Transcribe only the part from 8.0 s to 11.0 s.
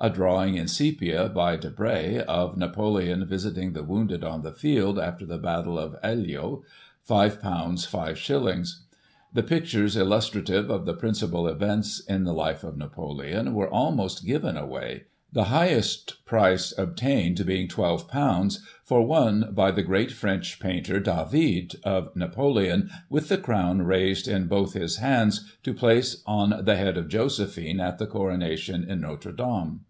s. The pictures illustrative of the